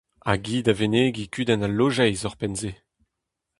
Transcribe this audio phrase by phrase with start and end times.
[0.29, 2.71] Hag hi da venegiñ kudenn al lojeiz ouzhpenn-se.